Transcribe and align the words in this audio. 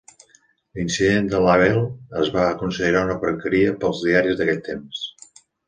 L"incident 0.77 1.27
de 1.33 1.41
Lavelle 1.47 1.83
es 2.23 2.33
va 2.37 2.47
considerar 2.63 3.05
una 3.11 3.21
porqueria 3.27 3.77
pels 3.85 4.05
diaris 4.09 4.41
d"aquell 4.43 4.67
temps. 4.73 5.07